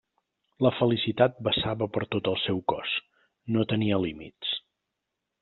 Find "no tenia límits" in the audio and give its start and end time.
3.59-4.57